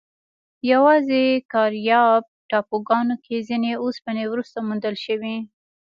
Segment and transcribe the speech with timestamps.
[0.71, 1.21] یواځې
[1.53, 5.35] کارایب ټاپوګانو کې ځینې اوسپنې وروسته موندل شوې.